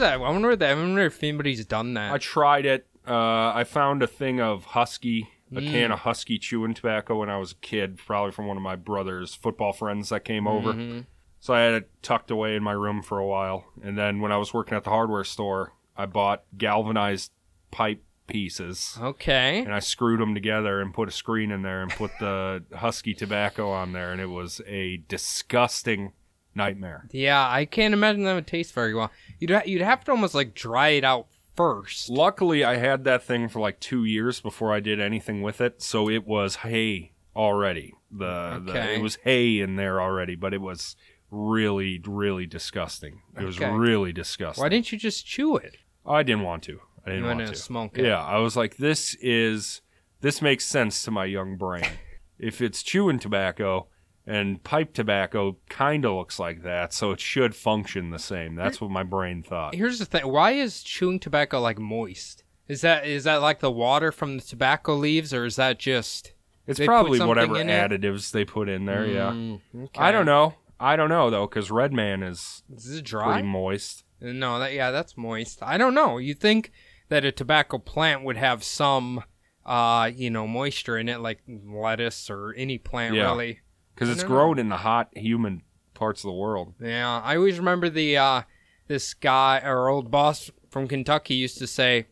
[0.00, 0.14] That?
[0.14, 0.70] I wonder that.
[0.70, 2.12] I wonder if anybody's done that.
[2.12, 2.86] I tried it.
[3.06, 5.70] Uh, I found a thing of Husky, a Mm.
[5.70, 8.76] can of Husky chewing tobacco when I was a kid, probably from one of my
[8.76, 10.74] brother's football friends that came over.
[10.74, 11.06] Mhm.
[11.38, 13.64] So I had it tucked away in my room for a while.
[13.82, 17.32] And then when I was working at the hardware store, I bought galvanized
[17.70, 18.96] pipe pieces.
[19.00, 19.58] Okay.
[19.60, 23.14] And I screwed them together and put a screen in there and put the Husky
[23.14, 24.12] tobacco on there.
[24.12, 26.12] And it was a disgusting
[26.54, 27.06] nightmare.
[27.12, 29.10] Yeah, I can't imagine that would taste very well.
[29.38, 32.08] You'd ha- you'd have to almost like dry it out first.
[32.10, 35.82] Luckily, I had that thing for like two years before I did anything with it,
[35.82, 37.94] so it was hay already.
[38.10, 40.96] The, the it was hay in there already, but it was
[41.30, 43.22] really, really disgusting.
[43.38, 43.70] It was Okay.
[43.70, 44.62] really disgusting.
[44.62, 45.76] Why didn't you just chew it?
[46.04, 46.80] I didn't want to.
[47.06, 47.46] I didn't You want to.
[47.46, 48.04] to smoke it.
[48.04, 49.80] Yeah, I was like, this is
[50.22, 51.84] this makes sense to my young brain.
[52.38, 53.86] if it's chewing tobacco
[54.30, 58.54] and pipe tobacco, kind of looks like that, so it should function the same.
[58.54, 59.74] That's what my brain thought.
[59.74, 62.44] Here's the thing: why is chewing tobacco like moist?
[62.68, 66.32] Is that is that like the water from the tobacco leaves, or is that just?
[66.68, 67.90] It's probably whatever in it?
[67.90, 69.04] additives they put in there.
[69.04, 69.32] Yeah.
[69.32, 70.00] Mm, okay.
[70.00, 70.54] I don't know.
[70.78, 74.04] I don't know though, because Red Man is Is it pretty moist.
[74.20, 75.60] No, that yeah, that's moist.
[75.62, 76.18] I don't know.
[76.18, 76.70] You think
[77.08, 79.24] that a tobacco plant would have some,
[79.66, 83.24] uh, you know, moisture in it, like lettuce or any plant, Yeah.
[83.24, 83.60] really.
[84.00, 84.36] Because it's don't know.
[84.36, 85.60] grown in the hot, humid
[85.92, 86.72] parts of the world.
[86.80, 88.42] Yeah, I always remember the uh,
[88.88, 92.06] this guy, our old boss from Kentucky, used to say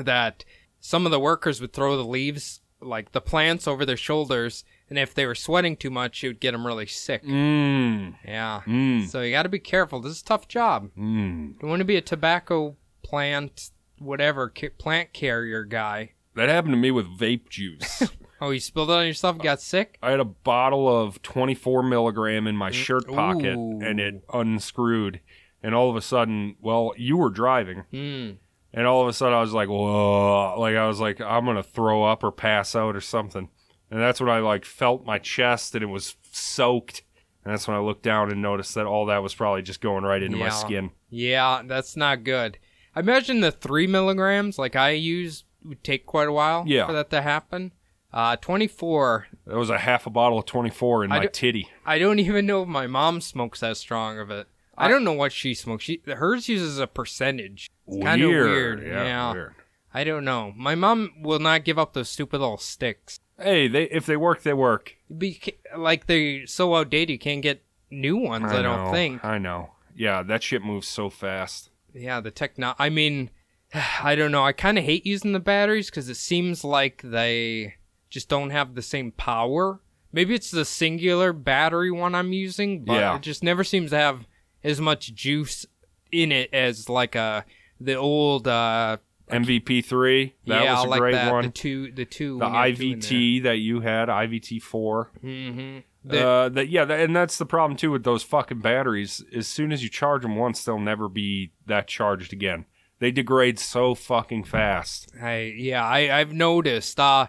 [0.00, 0.46] that
[0.80, 4.98] some of the workers would throw the leaves, like the plants, over their shoulders, and
[4.98, 7.22] if they were sweating too much, it would get them really sick.
[7.22, 8.14] Mmm.
[8.24, 8.62] Yeah.
[8.66, 9.06] Mmm.
[9.06, 10.00] So you got to be careful.
[10.00, 10.88] This is a tough job.
[10.98, 11.60] Mmm.
[11.60, 16.12] You want to be a tobacco plant, whatever, plant carrier guy.
[16.34, 18.04] That happened to me with vape juice.
[18.40, 19.98] Oh, you spilled it on yourself, got sick?
[20.02, 23.80] I had a bottle of 24 milligram in my shirt pocket, Ooh.
[23.82, 25.20] and it unscrewed.
[25.62, 28.32] And all of a sudden, well, you were driving, Hmm.
[28.74, 31.62] and all of a sudden, I was like, "Whoa!" Like I was like, "I'm gonna
[31.62, 33.48] throw up or pass out or something."
[33.90, 37.02] And that's when I like felt my chest, and it was soaked.
[37.44, 40.02] And that's when I looked down and noticed that all that was probably just going
[40.04, 40.90] right into my skin.
[41.08, 42.58] Yeah, that's not good.
[42.94, 46.86] I imagine the three milligrams, like I use, would take quite a while Yeah.
[46.86, 47.72] for that to happen.
[48.16, 49.26] Uh, 24.
[49.46, 51.68] That was a half a bottle of 24 in I my titty.
[51.84, 54.46] I don't even know if my mom smokes that strong of it.
[54.74, 55.84] I, I- don't know what she smokes.
[55.84, 57.68] She hers uses a percentage.
[58.02, 58.82] Kind of weird.
[58.86, 59.54] Yeah, weird.
[59.92, 60.54] I don't know.
[60.56, 63.20] My mom will not give up those stupid little sticks.
[63.38, 64.96] Hey, they if they work, they work.
[65.10, 68.50] But you ca- like they're so outdated, you can't get new ones.
[68.50, 69.22] I, don't know, think.
[69.22, 69.72] I know.
[69.94, 71.68] Yeah, that shit moves so fast.
[71.92, 72.74] Yeah, the techno.
[72.78, 73.28] I mean,
[74.02, 74.42] I don't know.
[74.42, 77.74] I kind of hate using the batteries because it seems like they
[78.10, 79.80] just don't have the same power.
[80.12, 83.16] Maybe it's the singular battery one I'm using, but Yeah.
[83.16, 84.26] it just never seems to have
[84.64, 85.66] as much juice
[86.12, 87.44] in it as like a
[87.80, 88.48] the old.
[88.48, 88.96] uh
[89.28, 91.42] MVP three, that yeah, was a like great that.
[91.42, 95.10] The two, the two, The IVT that you had, IVT four.
[95.22, 95.78] Mm-hmm.
[96.08, 99.24] Uh, that yeah, that, and that's the problem too with those fucking batteries.
[99.34, 102.66] As soon as you charge them once, they'll never be that charged again.
[103.00, 105.10] They degrade so fucking fast.
[105.20, 107.00] I yeah, I I've noticed.
[107.00, 107.26] Uh,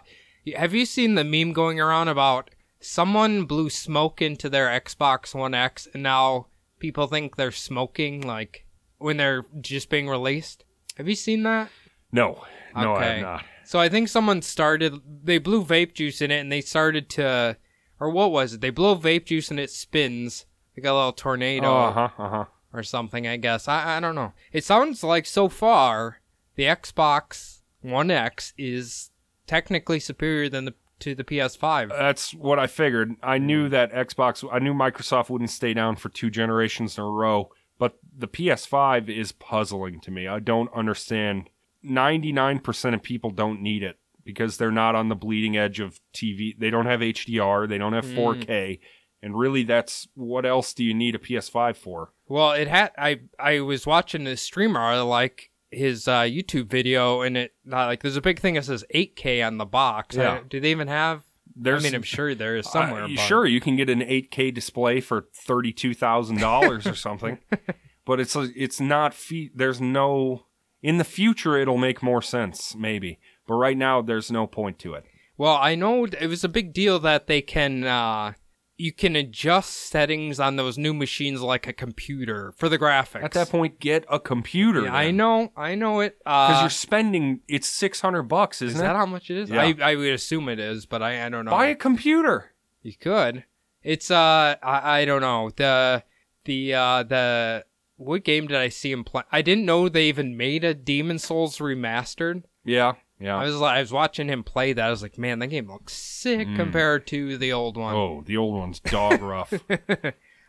[0.56, 2.50] have you seen the meme going around about
[2.80, 6.46] someone blew smoke into their Xbox One X, and now
[6.78, 8.66] people think they're smoking like
[8.98, 10.64] when they're just being released?
[10.96, 11.70] Have you seen that?
[12.12, 12.44] No,
[12.74, 13.14] no, I Okay.
[13.14, 13.44] have not.
[13.64, 15.00] So I think someone started.
[15.24, 17.56] They blew vape juice in it, and they started to,
[18.00, 18.60] or what was it?
[18.60, 20.46] They blow vape juice and it spins
[20.76, 22.44] like a little tornado Uh huh, uh huh.
[22.72, 23.26] or something.
[23.26, 24.32] I guess I I don't know.
[24.52, 26.20] It sounds like so far
[26.54, 29.10] the Xbox One X is
[29.48, 31.90] technically superior than the to the PS5.
[31.90, 33.14] That's what I figured.
[33.22, 33.46] I hmm.
[33.46, 37.50] knew that Xbox, I knew Microsoft wouldn't stay down for two generations in a row,
[37.78, 40.26] but the PS5 is puzzling to me.
[40.26, 41.50] I don't understand.
[41.84, 46.58] 99% of people don't need it because they're not on the bleeding edge of TV.
[46.58, 48.18] They don't have HDR, they don't have hmm.
[48.18, 48.80] 4K.
[49.20, 52.12] And really, that's what else do you need a PS5 for?
[52.28, 52.92] Well, it had.
[52.96, 57.86] I I was watching a streamer I like his uh, YouTube video, and it uh,
[57.86, 60.16] like there's a big thing that says 8K on the box.
[60.16, 60.34] Yeah.
[60.34, 61.22] I- do they even have?
[61.60, 63.04] There's, I mean, I'm sure there is somewhere.
[63.04, 67.38] Uh, sure, you can get an 8K display for thirty-two thousand dollars or something,
[68.04, 69.12] but it's it's not.
[69.12, 70.44] Fe- there's no.
[70.82, 73.18] In the future, it'll make more sense, maybe,
[73.48, 75.04] but right now, there's no point to it.
[75.36, 78.34] Well, I know it was a big deal that they can uh
[78.80, 83.24] you can adjust settings on those new machines like a computer for the graphics.
[83.24, 84.84] At that point, get a computer.
[84.84, 86.16] yeah, I know, I know it.
[86.20, 87.40] because Uh, you're spending.
[87.48, 89.50] It's six hundred bucks, is isn't that how much it is?
[89.50, 89.62] Yeah.
[89.62, 91.50] I I would assume it is, but I I don't know.
[91.50, 92.52] Buy a computer.
[92.82, 93.44] You could.
[93.82, 95.50] It's uh I, I don't know.
[95.54, 96.04] The
[96.44, 97.64] the uh the
[97.96, 99.24] what game did I see him play?
[99.32, 102.44] I didn't know they even made a Demon's Souls remastered.
[102.64, 103.36] Yeah, yeah.
[103.36, 104.84] I was like, I was watching him play that.
[104.86, 106.56] I was like, man, that game looks sick Mm.
[106.56, 107.94] compared to the old one.
[107.94, 109.52] oh, the old one's dog rough.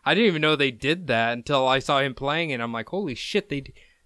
[0.06, 2.60] I didn't even know they did that until I saw him playing it.
[2.62, 3.62] I'm like, holy shit, they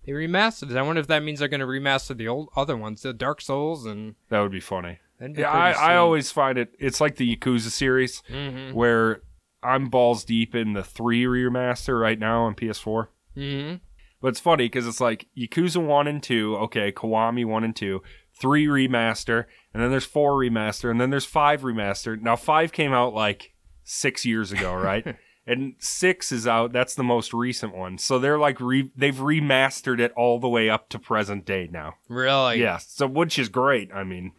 [0.05, 0.77] they remastered it.
[0.77, 3.85] I wonder if that means they're gonna remaster the old other ones, the Dark Souls,
[3.85, 4.99] and that would be funny.
[5.19, 6.73] be Yeah, I, I always find it.
[6.79, 8.73] It's like the Yakuza series Mm-hmm.
[8.75, 9.21] where
[9.61, 13.07] I'm balls deep in the three remaster right now on PS4.
[13.37, 13.75] Mm-hmm.
[14.19, 18.01] But it's funny because it's like Yakuza 1 and 2, okay, Kiwami 1 and 2,
[18.43, 22.21] 3 remaster, and then there's 4 remaster, and then there's 5 remaster.
[22.21, 23.53] Now, 5 came out like
[23.85, 25.15] six years ago, right?
[25.47, 26.73] and 6 is out.
[26.73, 27.97] That's the most recent one.
[27.97, 31.93] So they're like, re- they've remastered it all the way up to present day now.
[32.09, 32.59] Really?
[32.59, 33.93] Yeah, so which is great.
[33.93, 34.33] I mean,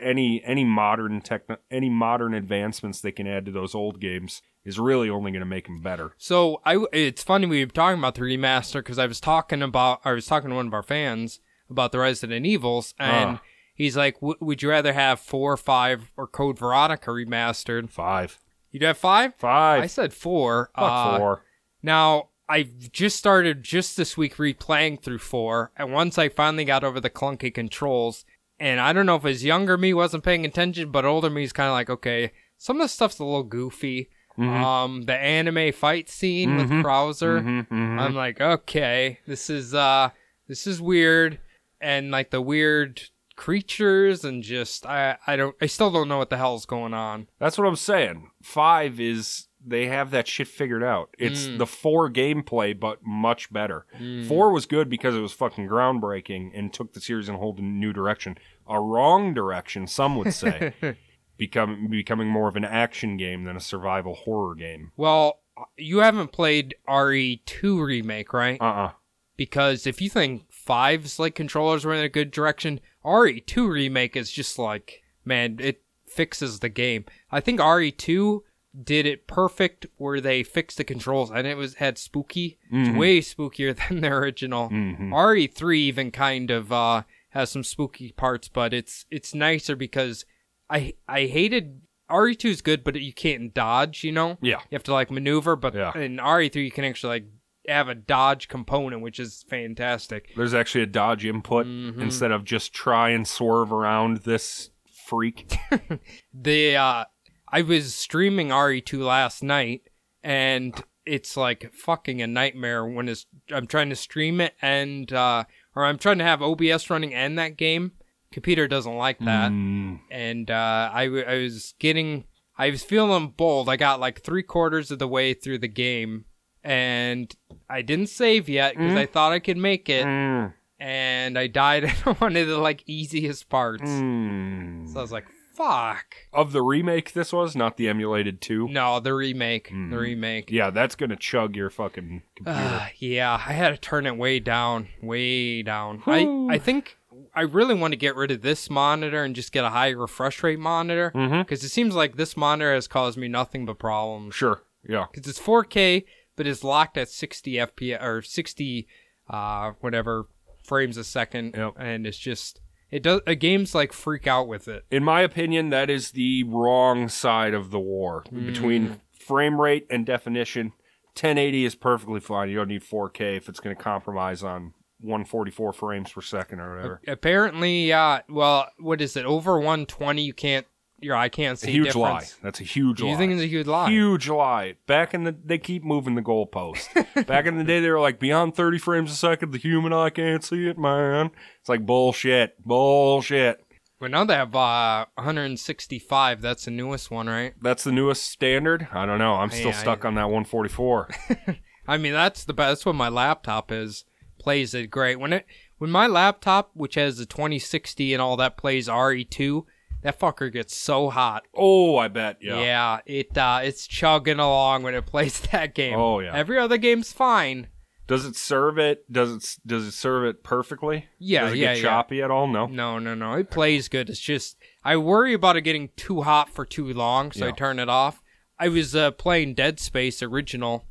[0.00, 4.78] any any modern techno- any modern advancements they can add to those old games is
[4.78, 6.12] really only going to make them better.
[6.16, 10.00] So I, it's funny we were talking about the remaster because I was talking about,
[10.04, 11.40] I was talking to one of our fans
[11.70, 13.42] about the Resident Evils, and Ah.
[13.74, 18.38] he's like, "Would you rather have four, five, or Code Veronica remastered?" Five,
[18.70, 19.34] You'd have five.
[19.36, 20.70] five, I said four.
[20.74, 21.44] fuck Uh, four.
[21.82, 22.62] Now, I
[22.92, 27.10] just started just this week replaying through four, and once I finally got over the
[27.10, 28.24] clunky controls,
[28.58, 31.52] and I don't know if his younger me wasn't paying attention, but older me is
[31.52, 34.08] kind of like, okay, some of the stuff's a little goofy.
[34.38, 34.48] Mhm.
[34.62, 36.82] Um, the anime fight scene with Mhm.
[36.82, 38.00] Krauser, Mhm, mhm.
[38.00, 40.10] I'm like, okay, this is uh,
[40.48, 41.38] this is weird,
[41.80, 43.02] and like the weird
[43.36, 47.28] creatures, and just I, I don't, I still don't know what the hell's going on.
[47.38, 48.30] That's what I'm saying.
[48.42, 51.14] Five is they have that shit figured out.
[51.18, 51.58] It's Mm.
[51.58, 53.86] the four gameplay, but much better.
[54.00, 54.26] Mm.
[54.26, 57.54] Four was good because it was fucking groundbreaking and took the series in a whole
[57.58, 58.38] new direction.
[58.68, 60.74] A wrong direction, some would say.
[61.36, 64.90] Become becoming more of an action game than a survival horror game.
[64.96, 65.38] Well,
[65.76, 68.60] you haven't played RE2 remake, right?
[68.60, 68.90] Uh uh
[69.36, 74.30] Because if you think five's like controllers were in a good direction, RE2 remake is
[74.30, 77.06] just like, man, it fixes the game.
[77.32, 78.40] I think RE2
[78.84, 82.98] did it perfect where they fixed the controls and it was had spooky, it's Mhm.
[82.98, 84.68] way spookier than the original.
[84.68, 85.10] Mhm.
[85.12, 90.26] RE3 even kind of uh, has some spooky parts, but it's it's nicer because
[90.68, 91.80] I I hated
[92.10, 94.04] RE2 is good, but you can't dodge.
[94.04, 94.60] You know, Yeah.
[94.70, 95.56] you have to like maneuver.
[95.56, 95.96] But Yeah.
[95.98, 97.26] in RE3, you can actually like
[97.68, 100.32] have a dodge component, which is fantastic.
[100.36, 102.00] There's actually a dodge input Mhm.
[102.00, 104.70] instead of just try and swerve around this
[105.06, 105.52] freak.
[106.34, 107.04] The uh,
[107.50, 109.82] I was streaming RE2 last night,
[110.22, 110.74] and
[111.06, 115.44] it's like fucking a nightmare when it's I'm trying to stream it and uh,
[115.74, 117.92] or I'm trying to have OBS running and that game.
[118.30, 119.50] Computer doesn't like that.
[119.50, 120.00] Mm.
[120.10, 122.24] and uh, I, I was getting
[122.58, 123.68] I was feeling bold.
[123.70, 126.26] I got like three quarters of the way through the game,
[126.68, 127.34] and
[127.68, 130.52] I didn't save yet because I thought I could make it, Mm.
[130.78, 133.90] and I died at one of the like easiest parts.
[133.90, 134.88] Mm.
[134.92, 138.68] So I was like, "Fuck!" Of the remake, this was not the emulated two.
[138.68, 139.98] No, the remake, the Mhm.
[139.98, 140.50] remake.
[140.50, 142.58] Yeah, that's gonna chug your fucking computer.
[142.60, 146.02] Uh, yeah, I had to turn it way down, way down.
[146.06, 146.50] I Whew.
[146.50, 146.96] I think
[147.34, 150.42] I really want to get rid of this monitor and just get a high refresh
[150.42, 151.40] rate monitor mm-hmm.
[151.40, 154.34] because it seems like this monitor has caused me nothing but problems.
[154.34, 154.62] Sure.
[154.88, 155.06] Yeah.
[155.12, 156.04] because it's 4K,
[156.38, 158.88] but it's locked at 60 FPS or 60,
[159.28, 160.28] uh, whatever
[160.64, 161.74] frames a second, Yep.
[161.78, 163.20] and it's just it does.
[163.26, 164.86] A games like freak out with it.
[164.90, 168.46] In my opinion, that is the wrong side of the war Mm.
[168.46, 170.72] between frame rate and definition.
[171.14, 172.48] 1080 is perfectly fine.
[172.48, 176.74] You don't need 4K if it's going to compromise on 144 frames per second or
[176.76, 177.00] whatever.
[177.06, 179.26] Apparently, uh, well, what is it?
[179.26, 180.66] Over 120, you can't.
[181.00, 181.72] Your eye can't It's a see.
[181.72, 182.24] huge lie.
[182.42, 183.18] That's a huge Do you lie.
[183.18, 183.88] think it's a huge lie?
[183.90, 184.74] Huge lie.
[184.86, 186.88] Back in the, they keep moving the goalpost.
[187.26, 189.52] Back in the day, they were like beyond 30 frames a second.
[189.52, 191.30] The human eye can't see it, man.
[191.60, 193.64] It's like bullshit, bullshit.
[194.00, 196.40] But now they have uh, 165.
[196.42, 197.54] That's the newest one, right?
[197.60, 198.88] That's the newest standard.
[198.92, 199.34] I don't know.
[199.34, 201.08] I'm still Yeah, stuck I- on that 144.
[201.88, 202.70] I mean, that's the best.
[202.70, 204.04] That's what my laptop is.
[204.38, 205.18] Plays it great.
[205.18, 205.46] When it
[205.78, 209.64] when my laptop, which has the 2060 and all that, plays RE2,
[210.02, 211.44] that fucker gets so hot.
[211.54, 212.38] oh, I bet.
[212.40, 212.60] Yeah.
[212.60, 215.98] Yeah, it uh, it's chugging along when it plays that game.
[215.98, 216.34] Oh, yeah.
[216.34, 217.68] Every other game's fine.
[218.06, 219.10] Does it serve it?
[219.12, 221.06] Does it does it serve it perfectly?
[221.18, 221.90] Yeah, Does it yeah, get yeah.
[221.90, 222.46] choppy at all?
[222.48, 222.66] No.
[222.66, 223.34] No, no, no.
[223.34, 224.08] It plays good.
[224.08, 227.78] It's just I worry about it getting too hot for too long, so I turn
[227.78, 228.22] it off.
[228.58, 230.86] I was uh, playing Dead Space original,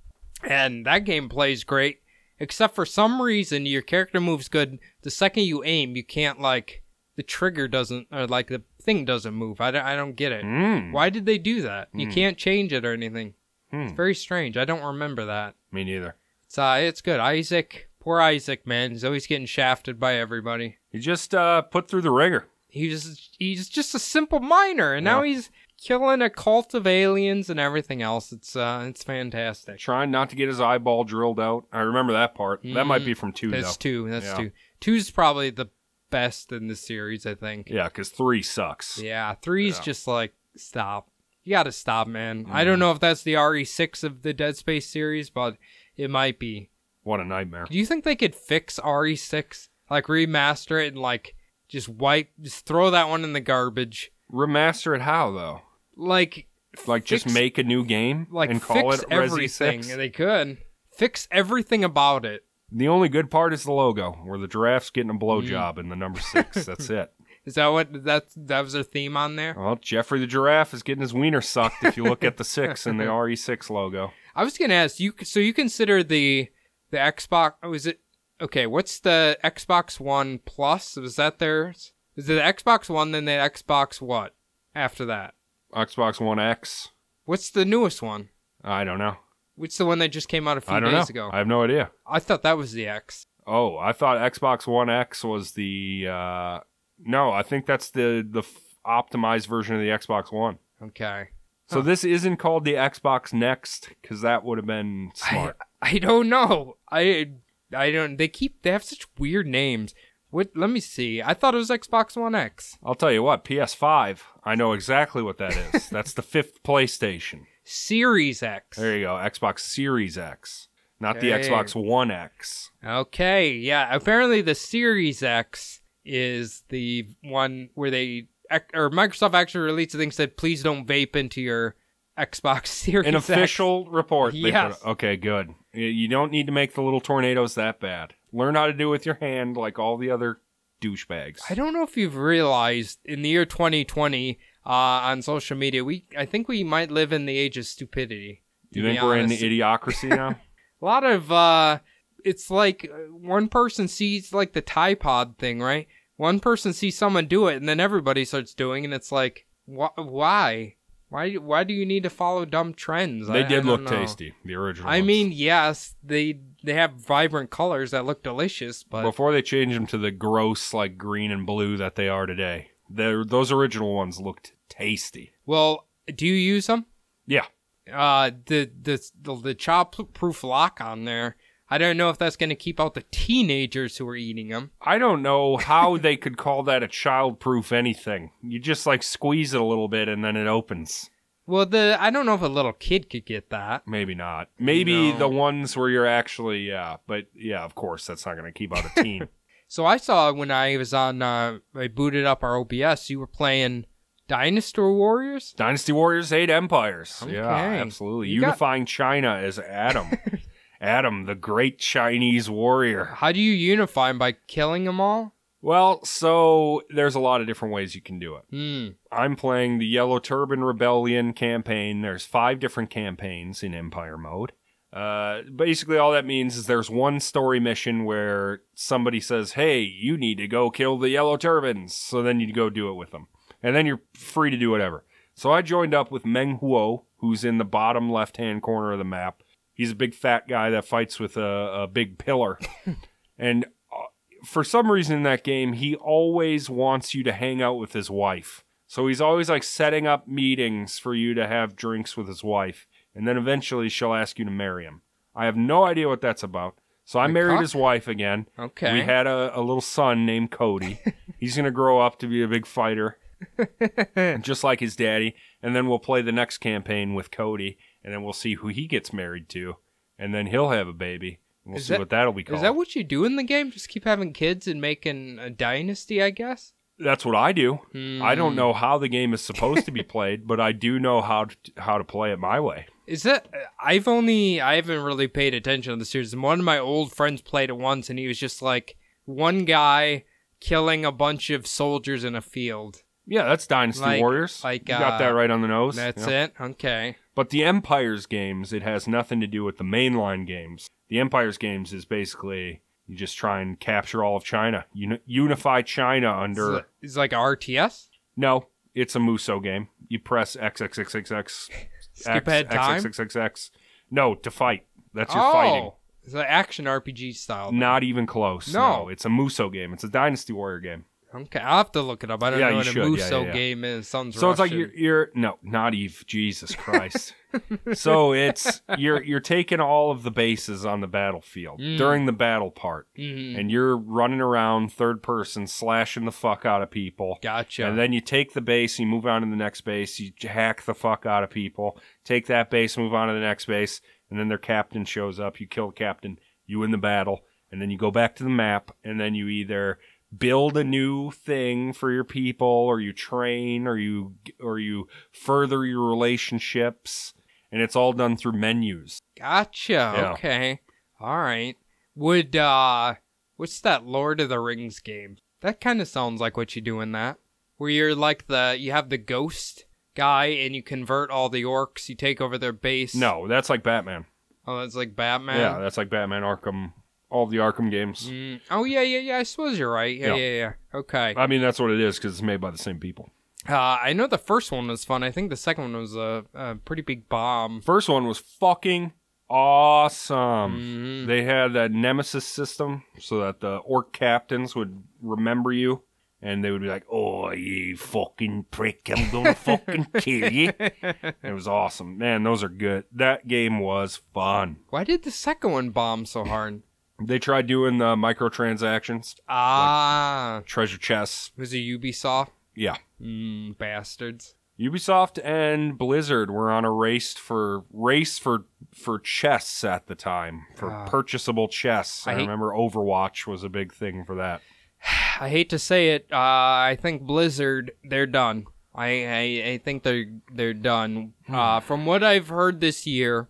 [0.48, 2.02] and that game plays great.
[2.40, 4.78] Except for some reason, your character moves good.
[5.02, 6.84] The second you aim, you can't like
[7.16, 9.62] the trigger doesn't or like the thing doesn't move.
[9.62, 10.44] I don't, I don't get it.
[10.44, 10.92] Mm.
[10.94, 11.90] Why did they do that?
[11.94, 12.14] You Hmm.
[12.14, 13.34] can't change it or anything.
[13.70, 13.82] Hmm.
[13.82, 14.58] It's very strange.
[14.58, 15.54] I don't remember that.
[15.72, 16.16] Me neither.
[16.46, 17.20] It's uh, it's good.
[17.20, 18.92] Isaac, poor Isaac, man.
[18.92, 20.78] He's always getting shafted by everybody.
[20.90, 22.48] He just uh, put through the ringer.
[22.70, 27.50] He was he's just a simple miner, and now he's killing a cult of aliens
[27.50, 28.32] and everything else.
[28.32, 29.78] It's uh, it's fantastic.
[29.80, 31.66] Trying not to get his eyeball drilled out.
[31.74, 32.62] I remember that part.
[32.64, 33.82] That might be from two, That's though.
[33.90, 34.10] two.
[34.10, 34.38] That's Yeah.
[34.38, 34.52] two.
[34.80, 35.68] Two's probably the
[36.10, 37.70] best in the series, I think.
[37.70, 38.98] Yeah, because three sucks.
[39.00, 39.84] Yeah, three's Yeah.
[39.84, 41.10] just like stop.
[41.44, 42.46] You gotta stop, man.
[42.50, 42.66] I Mhm.
[42.66, 45.58] don't know if that's the RE6 of the Dead Space series, but
[45.96, 46.70] it might be.
[47.04, 47.66] What a nightmare.
[47.70, 51.36] Do you think they could fix RE6, like remaster it and like
[51.70, 55.62] just wipe, just throw that one in the garbage, Remaster it how, though?
[55.96, 56.48] like
[56.86, 59.84] Like, just make a new game like and call fix it Resi everything.
[59.84, 59.96] 6?
[59.96, 60.58] They could
[60.96, 62.44] fix everything about it.
[62.72, 65.22] The only good part is the logo, where the giraffe's getting a Mm.
[65.22, 66.66] blowjob in the number six.
[66.66, 67.12] That's it.
[67.46, 69.56] Is that what that's that was their theme on there?
[69.58, 72.86] Well, Geoffrey the giraffe is getting his wiener sucked if you look at the six
[72.86, 74.12] in the RE6 logo.
[74.36, 75.14] I was gonna ask you.
[75.24, 76.50] So you consider the
[76.92, 77.54] the Xbox?
[77.64, 78.02] Oh, is it
[78.42, 78.68] okay?
[78.68, 80.98] What's the Xbox One Plus?
[80.98, 81.94] Was that theirs?
[82.18, 83.14] Is it the Xbox One?
[83.14, 84.36] Then the Xbox what?
[84.76, 85.34] After that,
[85.74, 86.90] Xbox One X.
[87.24, 88.28] what's the newest one?
[88.62, 89.16] I don't know.
[89.58, 91.28] What's the one that just came out a few I don't days know.
[91.28, 91.30] ago?
[91.34, 91.92] I have no idea.
[92.06, 93.26] I thought that was the X.
[93.46, 96.08] Oh, I thought Xbox One X was the.
[96.10, 96.60] Uh,
[97.00, 100.60] no, I think that's the the f- optimized version of the Xbox One.
[100.82, 101.30] Okay.
[101.70, 101.86] So Huh.
[101.88, 105.58] this isn't called the Xbox Next because that would have been smart.
[105.82, 106.78] I don't know.
[106.92, 107.32] I
[107.76, 108.18] I don't.
[108.18, 109.94] They keep they have such weird names.
[110.30, 110.50] What?
[110.56, 111.22] Let me see.
[111.22, 112.78] I thought it was Xbox One X.
[112.84, 114.20] I'll tell you what, PS5.
[114.44, 115.90] I know exactly what that is.
[115.90, 117.46] that's the fifth PlayStation.
[117.68, 118.78] Series X.
[118.78, 120.68] There you go, Xbox Series X,
[121.00, 122.72] not the Xbox One X.
[122.86, 123.94] Okay, yeah.
[123.94, 128.28] Apparently, the Series X is the one where they
[128.74, 131.76] or Microsoft actually released a thing said, "Please don't vape into your
[132.18, 133.10] Xbox Series." X.
[133.10, 134.34] An X." official report.
[134.34, 134.82] they put- Yes.
[134.86, 135.54] okay, good.
[135.74, 138.14] You don't need to make the little tornadoes that bad.
[138.34, 140.40] Learn how to do it with your hand, like all the other
[140.82, 141.40] douchebags.
[141.50, 146.06] I don't know if you've realized in the year 2020 uh, on social media, we
[146.18, 148.44] I think we might live in the age of stupidity.
[148.74, 149.42] to you think we're in honest.
[149.42, 150.36] idiocracy now?
[150.82, 151.80] A lot of uh,
[152.26, 155.88] it's like uh, one person sees like the Tide Pod thing, right?
[156.18, 159.46] One person sees someone do it, and then everybody starts doing, it, and it's like,
[159.68, 160.76] wh- why?
[161.10, 161.34] Why?
[161.36, 163.28] Why do you need to follow dumb trends?
[163.28, 163.90] they I- I did look know.
[163.90, 164.34] tasty.
[164.44, 164.90] The original.
[164.90, 165.08] I ones.
[165.08, 169.88] mean, yes, they they have vibrant colors that look delicious, but before they changed them
[169.88, 174.54] to the gross, like green and blue that they are today, those original ones looked
[174.78, 175.32] tasty.
[175.46, 176.86] well, do you use them?
[177.26, 177.46] Yeah.
[177.92, 181.36] Uh, the the the, the child-proof lock on there.
[181.70, 184.72] I don't know if that's going to keep out the teenagers who are eating them.
[184.82, 188.32] I don't know how they could call that a child-proof anything.
[188.42, 191.10] You just like squeeze it a little bit and then it opens.
[191.46, 193.86] Well, the I don't know if a little kid could get that.
[193.88, 194.50] Maybe not.
[194.60, 195.18] Maybe No.
[195.20, 198.76] the ones where you're actually yeah, but yeah, of course that's not going to keep
[198.78, 199.28] out a teen.
[199.70, 203.28] So I saw when I was on, uh, I booted up our OBS, you were
[203.28, 203.86] playing
[204.28, 205.54] Dynasty Warriors?
[205.58, 207.24] Dynasty Warriors Eight Empires.
[207.28, 208.30] Yeah, absolutely.
[208.30, 210.08] You got- Unifying China as Adam.
[210.82, 213.06] Adam, the great Chinese warrior.
[213.06, 214.20] How do you unify 'em?
[214.20, 215.34] By killing them all?
[215.60, 218.44] Well, so there's a lot of different ways you can do it.
[218.52, 218.90] Hmm.
[219.12, 222.02] I'm playing the Yellow Turban Rebellion campaign.
[222.02, 224.52] There's five different campaigns in Empire mode.
[224.94, 230.16] Uh, basically, all that means is there's one story mission where somebody says, "Hey, you
[230.16, 233.28] need to go kill the Yellow Turbans," so then you go do it with them,
[233.62, 235.06] and then you're free to do whatever.
[235.34, 239.06] So I joined up with Meng Huo, who's in the bottom left-hand corner of the
[239.06, 239.44] map.
[239.74, 242.60] He's a big fat guy that fights with a, a big pillar,
[243.38, 244.08] and uh,
[244.46, 248.10] for some reason in that game, he always wants you to hang out with his
[248.10, 248.64] wife.
[248.88, 252.88] So he's always like setting up meetings for you to have drinks with his wife,
[253.14, 255.02] and then eventually she'll ask you to marry him.
[255.36, 256.80] I have no idea what that's about.
[257.06, 257.62] So I married cuck?
[257.62, 258.48] his wife again.
[258.60, 258.92] Okay.
[258.92, 261.00] We had a, a little son named Cody.
[261.40, 263.18] He's going to grow up to be a big fighter,
[264.42, 265.36] just like his daddy.
[265.62, 268.88] And then we'll play the next campaign with Cody, and then we'll see who he
[268.88, 269.76] gets married to.
[270.20, 271.40] And then he'll have a baby.
[271.66, 272.58] And we'll Is see that- what that'll be called.
[272.58, 273.72] Is that what you do in the game?
[273.72, 276.74] Just keep having kids and making a dynasty, I guess?
[277.00, 277.80] That's what I do.
[278.24, 278.58] I don't Hmm.
[278.58, 281.56] know how the game is supposed to be played, but I do know how to,
[281.78, 282.88] how to play it my way.
[283.06, 283.48] Is that
[283.80, 286.36] I've only I haven't really paid attention to the series.
[286.36, 290.24] One of my old friends played it once and he was just like one guy
[290.60, 293.04] killing a bunch of soldiers in a field.
[293.28, 294.64] Yeah, that's Dynasty Like- Warriors.
[294.64, 295.96] like, you got uh, that right on the nose.
[295.96, 296.46] That's Yeah.
[296.46, 296.54] it.
[296.60, 297.18] Okay.
[297.36, 300.90] But the Empires games, it has nothing to do with the mainline games.
[301.10, 305.82] The Empires games is basically you just try and capture all of China, Uni- unify
[305.82, 306.80] China under.
[306.80, 308.08] It's, it's like a RTS.
[308.36, 309.88] No, it's a Musou game.
[310.10, 311.70] You press XXXXX.
[312.14, 313.02] Skip ahead time?
[313.02, 313.70] XXXXX.
[314.10, 314.86] No, to fight.
[315.14, 315.92] That's your oh, fighting.
[316.24, 317.72] It's an action RPG style.
[317.72, 318.74] Not even close.
[318.74, 319.04] No.
[319.04, 319.10] No.
[319.10, 319.94] it's a Musou game.
[319.94, 321.06] It's a Dynasty Warrior game.
[321.44, 322.42] Okay, I'll have to look it up.
[322.44, 323.04] I don't Yeah, know what a should.
[323.04, 323.52] Musou yeah, yeah.
[323.54, 324.08] game is.
[324.08, 326.24] Sounds So it's like you're, you're no, not Eve.
[326.28, 327.34] Jesus Christ.
[327.94, 331.98] so it's you're you're taking all of the bases on the battlefield Mm.
[331.98, 333.58] during the battle part, Mhm.
[333.60, 337.40] and you're running around third person, slashing the fuck out of people.
[337.42, 337.88] Gotcha.
[337.88, 340.84] And then you take the base, you move on to the next base, you hack
[340.84, 344.40] the fuck out of people, take that base, move on to the next base, and
[344.40, 345.60] then their captain shows up.
[345.60, 347.42] You kill the captain, you win the battle,
[347.72, 350.00] and then you go back to the map, and then you either
[350.36, 355.86] build a new thing for your people, or you train, or you or you further
[355.86, 357.34] your relationships,
[357.72, 359.20] and it's all done through menus.
[359.38, 359.94] Gotcha.
[359.94, 360.32] Yeah.
[360.34, 360.82] Okay.
[361.20, 361.76] All right.
[362.16, 363.16] Would uh
[363.58, 365.38] what's that Lord of the Rings game?
[365.62, 367.38] That kind of sounds like what you do in that.
[367.78, 372.10] Where you're like the you have the ghost guy and you convert all the orcs,
[372.10, 373.14] you take over their base.
[373.16, 374.26] No, that's like Batman.
[374.66, 375.60] Oh, that's like Batman.
[375.60, 376.94] Yeah, that's like Batman Arkham,
[377.30, 378.30] all the Arkham games.
[378.30, 379.38] Mm, oh yeah, yeah, yeah.
[379.38, 380.16] I suppose you're right.
[380.18, 380.36] Yeah, Yeah.
[380.36, 380.74] yeah, yeah.
[381.00, 381.34] Okay.
[381.36, 383.30] I mean, that's what it is because it's made by the same people.
[383.68, 385.24] Uh, I know the first one was fun.
[385.24, 387.82] I think the second one was a, a pretty big bomb.
[387.82, 389.12] First one was fucking
[389.50, 390.78] awesome.
[391.26, 391.28] Mhm.
[391.28, 396.04] They had that nemesis system so that the orc captains would remember you
[396.42, 400.72] and they would be like, Oh, you fucking prick, I'm gonna fucking kill you.
[400.80, 402.18] It was awesome.
[402.18, 403.06] Man, those are good.
[403.12, 404.78] That game was fun.
[404.90, 406.84] Why did the second one bomb so hard?
[407.24, 411.52] They tried doing the microtransactions, Ah, treasure chests.
[411.58, 412.50] was it Ubisoft?
[412.76, 412.98] Yeah.
[413.22, 414.54] Mm, bastards.
[414.80, 420.68] Ubisoft and Blizzard were on a race for race for for chests at the time
[420.76, 421.06] for Ah.
[421.08, 422.28] purchasable chests.
[422.28, 424.62] I, I hate- remember Overwatch was a big thing for that.
[425.40, 426.28] I hate to say it.
[426.32, 428.66] Uh, I think Blizzard, they're done.
[428.94, 429.40] I, I,
[429.72, 431.34] I think they're they're done.
[431.48, 431.56] Hmm.
[431.56, 433.50] Uh, from what I've heard this year,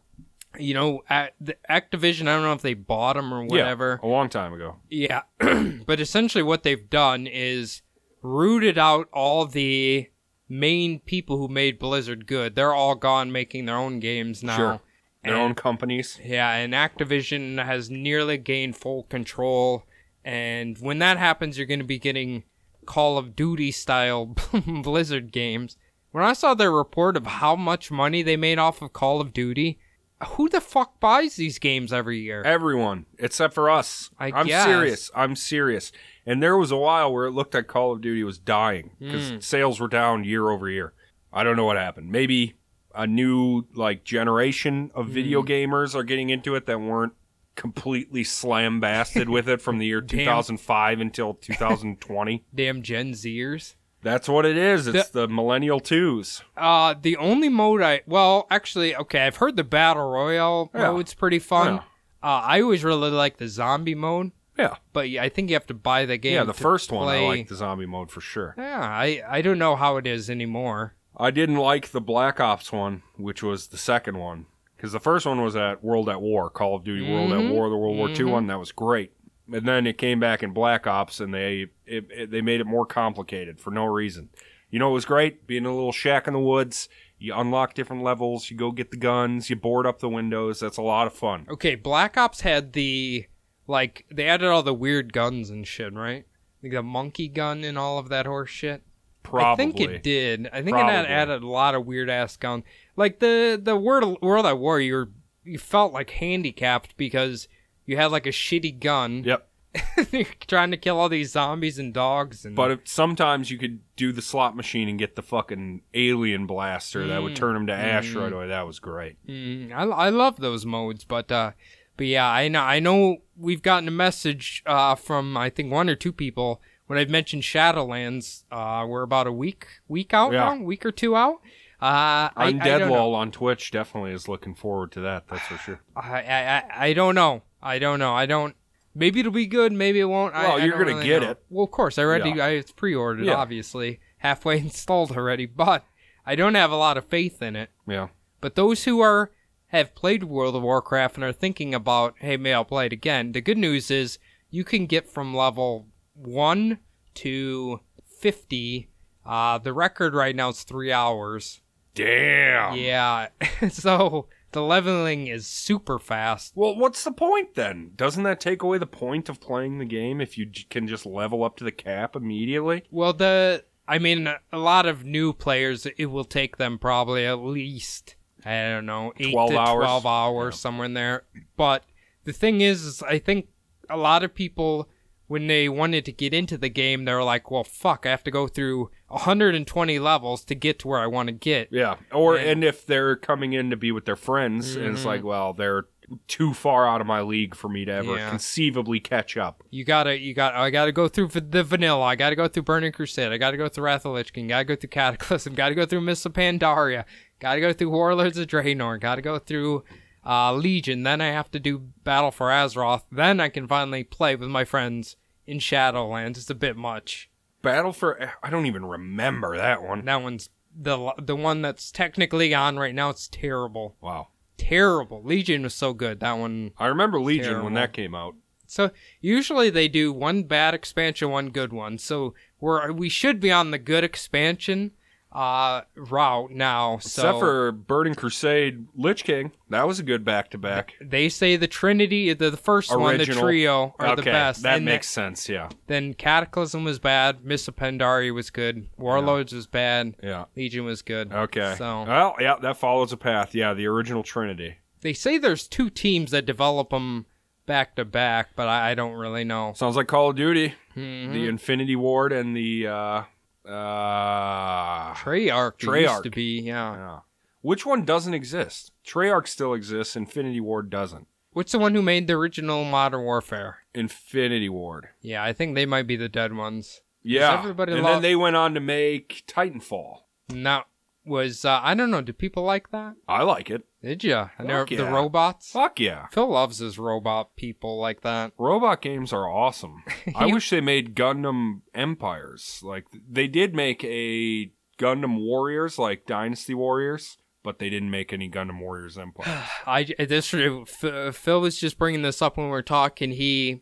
[0.60, 2.22] you know, at the Activision.
[2.24, 4.00] I don't know if they bought them or whatever.
[4.02, 4.78] Yeah, a long time ago.
[4.89, 5.22] Yeah,
[5.86, 7.82] but essentially what they've done is
[8.22, 10.08] rooted out all the
[10.50, 12.56] main people who made Blizzard good.
[12.56, 14.56] They're all gone making their own games now.
[14.56, 14.80] Sure.
[15.24, 16.20] Their And- own companies.
[16.24, 19.84] Yeah, and Activision has nearly gained full control.
[20.24, 22.43] And when that happens, you're going to be getting
[22.86, 24.26] Call of Duty style
[24.67, 25.78] Blizzard games.
[26.12, 29.34] When I saw their report of how much money they made off of Call of
[29.34, 29.80] Duty,
[30.26, 32.42] who the fuck buys these games every year?
[32.44, 34.10] Everyone except for us.
[34.20, 35.12] I am serious.
[35.16, 35.92] I'm serious.
[36.26, 39.30] And there was a while where it looked like Call of Duty was dying because
[39.30, 39.40] Hmm.
[39.40, 40.94] sales were down year over year.
[41.32, 42.12] I don't know what happened.
[42.12, 42.56] Maybe
[42.96, 45.48] a new like generation of video Hmm.
[45.48, 47.14] gamers are getting into it that weren't
[47.56, 52.44] completely slam basted with it from the year 2005 until 2020.
[52.54, 53.76] Damn Gen Zers.
[54.08, 54.88] That's what it is.
[54.88, 56.41] It's the millennial twos.
[56.56, 60.91] Uh, the only mode I well, actually, okay, I've heard the battle royale Yeah.
[60.91, 61.76] mode's pretty fun.
[61.76, 61.80] Yeah.
[62.24, 64.76] Uh, I always really like the zombie mode, Yeah.
[64.93, 66.36] but I think you have to buy the game.
[66.36, 68.56] Yeah, the to first one I like the zombie mode for sure.
[68.58, 70.96] Yeah, I I don't know how it is anymore.
[71.17, 75.26] I didn't like the Black Ops one, which was the second one, because the first
[75.26, 77.48] one was at World at War, Call of Duty World Mhm.
[77.48, 78.48] at War, the World War II one.
[78.48, 79.12] That was great.
[79.52, 82.68] And then it came back in Black Ops, and they it, it, they made it
[82.68, 84.30] more complicated for no reason.
[84.70, 86.90] You know, it was great being in a little shack in the woods.
[87.20, 88.52] You unlock different levels.
[88.52, 89.50] You go get the guns.
[89.50, 90.60] You board up the windows.
[90.60, 91.48] That's a lot of fun.
[91.50, 93.26] Okay, Black Ops had the
[93.68, 96.26] like they added all the weird guns and shit, right?
[96.62, 98.84] Like the monkey gun and all of that horse shit.
[99.24, 99.52] Probably.
[99.52, 100.48] I think it did.
[100.54, 102.64] I think it had added a lot of weird ass guns.
[102.96, 105.10] Like the the World World at War, you were,
[105.44, 107.48] you felt like handicapped because
[107.88, 109.23] you had like a shitty gun.
[109.23, 109.47] Yep.
[110.12, 113.80] You're trying to kill all these zombies and dogs and But if, sometimes you could
[113.95, 117.36] do the slot machine and get the fucking alien blaster that would Mm.
[117.36, 118.21] turn them to ash Mm.
[118.21, 118.47] right away.
[118.47, 119.17] That was great.
[119.28, 121.52] Mm, I, I love those modes, but uh,
[121.95, 125.89] but yeah, I know I know we've gotten a message uh, from I think one
[125.89, 128.43] or two people when I've mentioned Shadowlands.
[128.52, 130.56] Uh, we're about a week week out Yeah.
[130.56, 131.36] now, week or two out.
[131.80, 132.91] Uh, I, I don't know.
[132.91, 135.28] Wall on Twitch definitely is looking forward to that.
[135.28, 135.82] That's for sure.
[135.95, 137.43] I, I I- I don't know.
[137.62, 138.13] I don't know.
[138.13, 138.56] I don't.
[138.96, 139.72] Maybe it'll be good.
[139.74, 140.34] Maybe it won't.
[140.36, 141.32] I- Well, I you're don't gonna really get know.
[141.32, 141.43] it.
[141.50, 141.98] Well, of course.
[141.98, 142.32] I already.
[142.32, 142.46] Yeah.
[142.46, 143.26] I, it's pre-ordered.
[143.26, 143.36] Yeah.
[143.36, 145.46] Obviously, halfway installed already.
[145.46, 145.84] But
[146.26, 147.70] I don't have a lot of faith in it.
[147.88, 148.08] Yeah.
[148.41, 149.32] But those who are
[149.67, 153.34] have played World of Warcraft and are thinking about, hey, may I'll play it again.
[153.34, 154.17] The good news is
[154.50, 156.80] you can get from level one
[157.15, 157.82] to
[158.20, 158.89] fifty.
[159.26, 161.62] Uh, the record right now is three hours.
[161.96, 162.76] Damn.
[162.78, 163.28] Yeah,
[163.70, 166.54] so the leveling is super fast.
[166.56, 167.91] Well, what's the point then?
[167.96, 171.06] Doesn't that take away the point of playing the game if you j- can just
[171.06, 172.84] level up to the cap immediately?
[172.89, 177.36] Well, the I mean, a lot of new players, it will take them probably at
[177.39, 178.15] least
[178.46, 179.84] I don't know eight 12 to hours?
[179.84, 180.58] twelve hours Yeah.
[180.60, 181.24] somewhere in there.
[181.56, 181.84] But
[182.24, 183.48] the thing is, is I think
[183.89, 184.89] a lot of people
[185.28, 188.24] when they wanted to get into the game, they were like, "Well, fuck, I have
[188.24, 191.96] to go through 120 levels to get to where I want to get." Yeah.
[192.12, 195.24] Or And- and if they're coming in to be with their friends, and it's like,
[195.24, 195.86] well, they're
[196.28, 198.30] too far out of my league for me to ever Yeah.
[198.30, 199.62] conceivably catch up.
[199.70, 202.06] You gotta, you got, I gotta go through the vanilla.
[202.06, 203.32] I gotta go through Burning Crusade.
[203.34, 204.48] I gotta go through Wrath of Lich King.
[204.48, 205.52] Gotta go through Cataclysm.
[205.54, 207.04] I Gotta go through Mists of Pandaria.
[207.39, 209.02] Gotta go through Warlords of Draenor.
[209.02, 209.84] Gotta go through
[210.26, 211.04] uh, Legion.
[211.04, 213.04] Then I have to do Battle for Azeroth.
[213.12, 216.38] Then I can finally play with my friends in Shadowlands.
[216.38, 217.30] It's a bit much.
[217.62, 220.06] Battle for I don't even remember that one.
[220.06, 223.10] That one's the the one that's technically on right now.
[223.10, 224.28] It's terrible, Wow.
[224.58, 225.24] terrible.
[225.24, 226.20] Legion was so good.
[226.20, 227.65] That one I remember Legion Terrible.
[227.65, 228.36] when that came out.
[228.67, 228.91] So
[229.22, 231.98] usually they do one bad expansion, one good one.
[231.98, 234.91] So we're we should be on the good expansion
[235.32, 236.98] uh route now.
[237.00, 239.52] So Except for Burning Crusade, Lich King.
[239.70, 240.94] That was a good back to back.
[241.02, 244.63] they say the Trinity, the, the first one, the trio are Okay, the best.
[244.63, 245.50] that and makes sense.
[245.50, 250.46] Yeah, then Cataclysm was bad, Miss of Pandaria was good, Warlords was bad, yeah.
[250.56, 251.32] Legion was good.
[251.32, 251.76] Okay.
[251.78, 253.54] So well, yeah, that follows a path.
[253.54, 254.78] Yeah, the original Trinity.
[255.02, 257.26] they say there's two teams that develop them
[257.66, 259.74] back to back, but I, I don't really know.
[259.76, 260.74] Sounds like Call of Duty.
[260.96, 261.34] Mhm.
[261.34, 263.22] The Infinity Ward and the uh
[263.68, 266.02] uh Treyarch, Treyarch.
[266.02, 266.96] used to be, yeah.
[266.96, 267.20] yeah.
[267.62, 268.92] Which one doesn't exist?
[269.06, 270.16] Treyarch still exists.
[270.16, 271.28] Infinity Ward doesn't.
[271.52, 273.80] What's the one who made the original Modern Warfare?
[273.94, 275.10] Infinity Ward.
[275.22, 277.02] Yeah, I think they might be the dead ones.
[277.24, 277.58] Yeah.
[277.60, 280.20] everybody and lo- then they went on to make Titanfall.
[280.50, 280.86] That
[281.28, 282.22] was uh, I don't know.
[282.22, 283.16] Do people like that?
[283.28, 283.84] I like it.
[284.02, 284.50] Did you?
[284.58, 285.72] And Fuck the robots.
[285.72, 286.28] Fuck yeah.
[286.28, 288.54] Phil loves his robot people like that.
[288.58, 290.04] Robot games are awesome.
[290.36, 292.80] I wish they made Gundam Empires.
[292.84, 298.50] Like they did make a Gundam Warriors, like Dynasty Warriors, but they didn't make any
[298.50, 299.63] Gundam Warriors Empire.
[299.86, 303.32] I this Phil was just bringing this up when we were talking.
[303.32, 303.82] He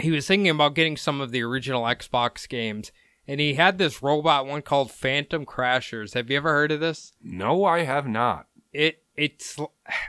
[0.00, 2.92] he was thinking about getting some of the original Xbox games,
[3.28, 6.14] and he had this robot one called Phantom Crashers.
[6.14, 7.12] Have you ever heard of this?
[7.22, 8.46] no, I have not.
[8.72, 9.58] It it's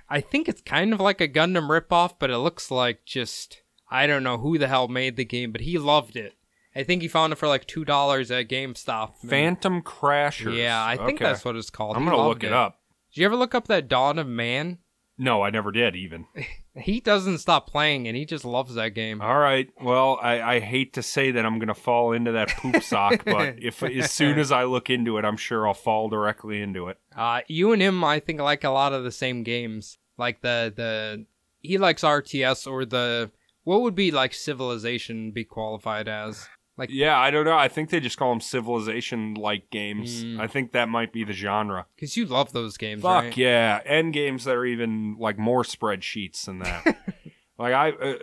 [0.09, 4.07] I think it's kind of like a Gundam ripoff, but it looks like just I
[4.07, 6.33] don't know who the hell made the game, but he loved it.
[6.75, 9.17] I think he found it for like two dollars at GameStop.
[9.27, 10.57] Phantom Crashers.
[10.57, 11.25] Yeah, I think Okay.
[11.25, 11.95] that's what it's called.
[11.97, 12.79] I'm He gonna look it up.
[13.13, 14.79] Did you ever look up that Dawn of Man?
[15.17, 16.25] No, I never did even.
[16.75, 19.21] He doesn't stop playing, and he just loves that game.
[19.21, 19.69] All right.
[19.81, 23.55] Well, I, I hate to say that I'm gonna fall into that poop sock, but
[23.61, 26.97] if as soon as I look into it, I'm sure I'll fall directly into it.
[27.15, 29.99] Uh, you and him, I think, like a lot of the same games.
[30.17, 31.25] Like the the
[31.59, 33.31] he likes RTS or the
[33.63, 36.47] what would be like Civilization be qualified as?
[36.77, 37.57] Like Yeah, I don't know.
[37.57, 40.23] I think they just call them civilization like games.
[40.23, 40.39] Mm.
[40.39, 41.85] I think that might be the genre.
[41.95, 43.37] because you love those games, Fuck right?
[43.37, 46.85] yeah, end games that are even like more spreadsheets than that.
[47.57, 48.15] like I, uh,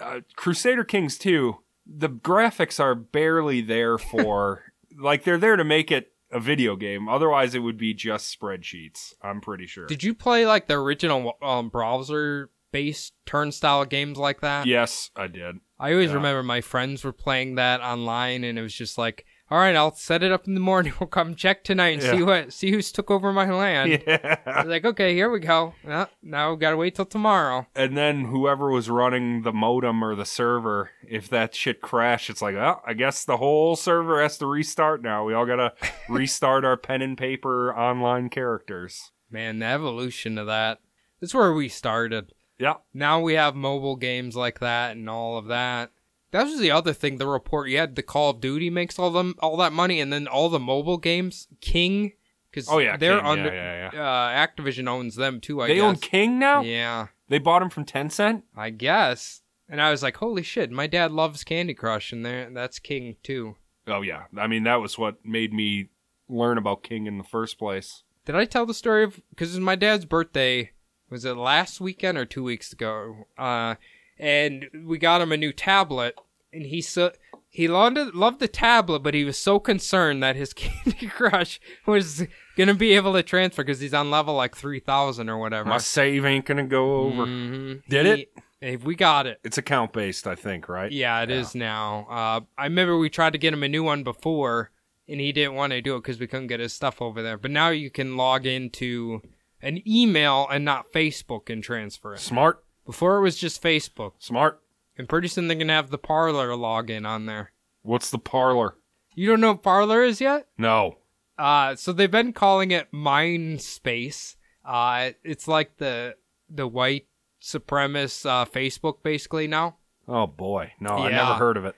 [0.00, 4.62] uh, Crusader Kings 2, the graphics are barely there for
[4.98, 7.08] like they're there to make it a video game.
[7.08, 9.14] Otherwise, it would be just spreadsheets.
[9.22, 9.86] I'm pretty sure.
[9.86, 14.66] Did you play like the original um, browser based turnstile games like that?
[14.66, 15.56] yes, I did.
[15.78, 16.16] I always Yeah.
[16.16, 19.94] remember my friends were playing that online, and it was just like, all right, I'll
[19.94, 20.92] set it up in the morning.
[21.00, 23.92] We'll come check tonight and see what see who's took over my land.
[23.92, 24.60] I Yeah.
[24.62, 25.74] was like, okay, here we go.
[25.84, 27.66] Well, now we gotta wait till tomorrow.
[27.76, 32.42] And then whoever was running the modem or the server, if that shit crashed, it's
[32.42, 35.24] like, oh, I guess the whole server has to restart now.
[35.24, 35.74] We all gotta
[36.08, 39.12] restart our pen and paper online characters.
[39.30, 40.78] Man, the evolution of that.
[41.20, 42.32] That's where we started.
[42.58, 42.74] Yeah.
[42.92, 45.90] Now we have mobile games like that and all of that.
[46.30, 47.18] That was the other thing.
[47.18, 50.12] The report you had, the Call of Duty makes all them all that money, and
[50.12, 52.12] then all the mobile games, King,
[52.50, 53.26] because Oh yeah, they're King.
[53.26, 53.54] under.
[53.54, 54.02] Yeah, yeah, yeah.
[54.02, 55.60] Uh, Activision owns them too.
[55.62, 55.82] I They guess.
[55.84, 56.62] own King now.
[56.62, 58.42] Yeah, They bought him from Tencent.
[58.56, 59.42] I guess.
[59.68, 60.70] And I was like, holy shit!
[60.70, 63.56] My dad loves Candy Crush, and there that's King too.
[63.86, 65.88] Oh yeah, I mean that was what made me
[66.28, 68.02] learn about King in the first place.
[68.26, 70.72] Did I tell the story of because it's my dad's birthday?
[71.14, 73.28] Was it last weekend or two weeks ago?
[73.38, 73.76] Uh,
[74.18, 76.18] and we got him a new tablet,
[76.52, 77.12] and he so
[77.50, 81.60] he loved it, loved the tablet, but he was so concerned that his Candy Crush
[81.86, 82.24] was
[82.56, 85.68] gonna be able to transfer because he's on level like three thousand or whatever.
[85.68, 87.26] My save ain't gonna go over.
[87.26, 87.82] Mhm.
[87.88, 88.32] Did He- it?
[88.60, 89.38] If we got it.
[89.44, 90.90] It's account based, I think, right?
[90.90, 92.06] Yeah, it is now.
[92.10, 94.70] Uh, I remember we tried to get him a new one before,
[95.06, 97.36] and he didn't want to do it because we couldn't get his stuff over there.
[97.36, 99.20] But now you can log into
[99.64, 102.20] an email and not Facebook and transfer it.
[102.20, 104.60] Smart, Before it was just Facebook, smart.
[104.98, 107.52] and pretty soon they're gonna have the Parler login on there.
[107.82, 108.76] What's the Parler?
[109.14, 110.46] You don't know what Parler is yet?
[110.58, 110.98] No.
[111.38, 114.36] Uh, so they've been calling it Mind Space.
[114.64, 116.16] Uh, it's like the
[116.48, 117.06] the white
[117.42, 119.76] supremacist uh, Facebook basically now.
[120.06, 121.74] Oh boy, no, I never heard of it.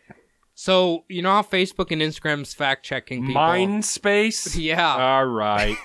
[0.54, 3.40] So you know how Facebook and Instagram's fact checking people.
[3.42, 4.56] Mindspace.
[4.60, 4.94] Yeah.
[4.96, 5.76] All right.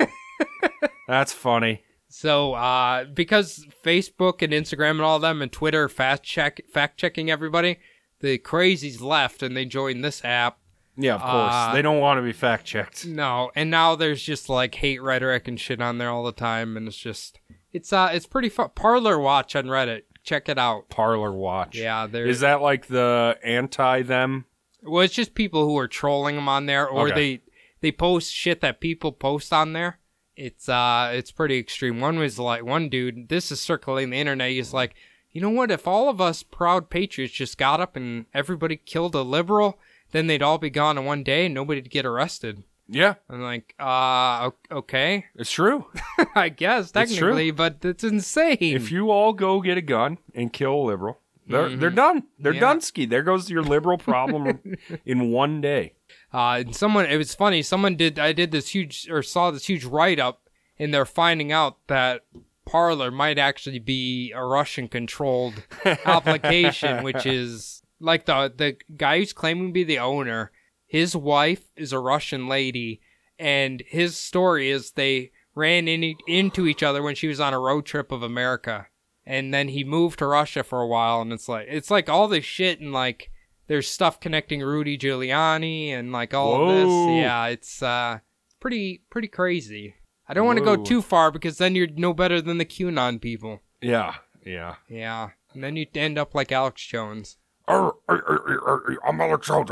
[1.07, 1.83] That's funny.
[2.11, 6.97] So uh, because Facebook and Instagram and all of them and Twitter fact check fact
[6.99, 7.79] checking everybody,
[8.19, 10.57] the crazies left and they joined this app.
[10.97, 11.53] Yeah, of course.
[11.53, 13.05] Uh, they don't want to be fact checked.
[13.07, 16.75] No, and now there's just like hate rhetoric and shit on there all the time,
[16.75, 17.39] and it's just
[17.71, 18.71] it's uh it's pretty fun.
[18.75, 20.89] Parler Watch on Reddit, check it out.
[20.89, 21.77] Parler watch.
[21.77, 24.45] Yeah, there Is that like the anti them?
[24.83, 27.15] Well, it's just people who are trolling them on there, or Okay.
[27.15, 27.41] they
[27.79, 29.97] they post shit that people post on there.
[30.41, 31.99] It's uh, it's pretty extreme.
[31.99, 33.29] One was like one dude.
[33.29, 34.51] This is circulating the internet.
[34.51, 34.95] He's like,
[35.31, 35.71] you know what?
[35.71, 39.79] If all of us proud patriots just got up and everybody killed a liberal,
[40.11, 42.63] then they'd all be gone in one day and nobody'd get arrested.
[42.87, 45.85] Yeah, I'm like, uh, okay, it's true.
[46.35, 48.57] I guess technically, but it's insane.
[48.59, 51.19] if you all go get a gun and kill a liberal,
[51.51, 52.23] they're they're done.
[52.39, 52.55] They're Mm-hmm.
[52.55, 52.67] Yeah.
[52.69, 53.05] done ski.
[53.05, 54.59] There goes your liberal problem
[55.05, 55.93] in one day.
[56.33, 57.61] Uh, and someone, it was funny.
[57.61, 61.51] Someone did, I did this huge, or saw this huge write up, and they're finding
[61.51, 62.21] out that
[62.65, 69.33] Parler might actually be a Russian controlled application, which is like the, the guy who's
[69.33, 70.51] claiming to be the owner.
[70.87, 73.01] His wife is a Russian lady,
[73.39, 77.59] and his story is they ran in, into each other when she was on a
[77.59, 78.87] road trip of America.
[79.25, 82.27] And then he moved to Russia for a while, and it's like, it's like all
[82.27, 83.29] this shit and like,
[83.67, 87.23] there's stuff connecting Rudy Giuliani and like all of this.
[87.23, 88.19] Yeah, it's uh
[88.59, 89.95] pretty pretty crazy.
[90.27, 93.21] I don't want to go too far because then you're no better than the QAnon
[93.21, 93.61] people.
[93.81, 94.75] Yeah, yeah.
[94.89, 97.37] Yeah, and then you end up like Alex Jones.
[97.67, 99.69] Arr, arr, arr, I'm Alex Jones.